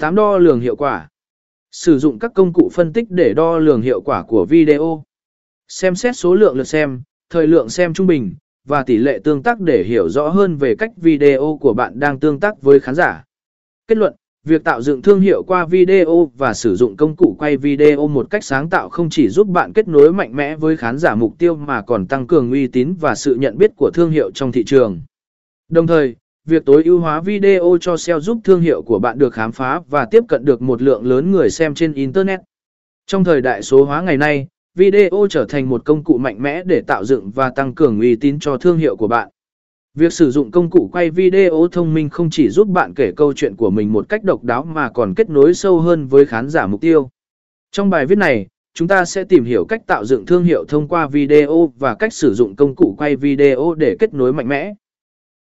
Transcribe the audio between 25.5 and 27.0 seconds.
Đồng thời, việc tối ưu